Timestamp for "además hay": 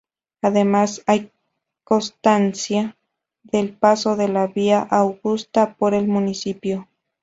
0.41-1.31